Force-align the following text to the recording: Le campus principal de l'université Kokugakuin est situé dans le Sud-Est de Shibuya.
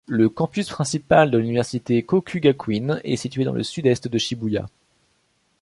Le 0.07 0.29
campus 0.29 0.67
principal 0.67 1.29
de 1.29 1.37
l'université 1.37 2.01
Kokugakuin 2.01 2.99
est 3.03 3.17
situé 3.17 3.43
dans 3.43 3.53
le 3.53 3.61
Sud-Est 3.61 4.07
de 4.07 4.17
Shibuya. 4.17 4.65